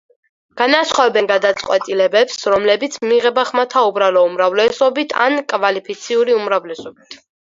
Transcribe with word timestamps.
განასხვავებენ 0.59 1.27
გადაწყვეტილებებს, 1.31 2.39
რომლებიც 2.53 2.97
მიიღება 3.03 3.43
ხმათა 3.49 3.83
უბრალო 3.89 4.23
უმრავლესობით 4.31 5.13
ან 5.27 5.37
კვალიფიციური 5.55 6.35
უმრავლესობით. 6.39 7.19